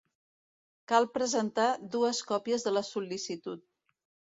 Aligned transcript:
Cal 0.91 1.05
presentar 1.17 1.67
dues 1.97 2.23
còpies 2.33 2.67
de 2.71 2.75
la 2.77 2.85
sol·licitud. 2.91 3.67